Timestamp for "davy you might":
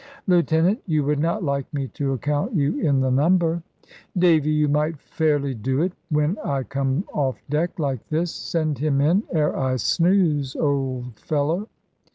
4.17-4.99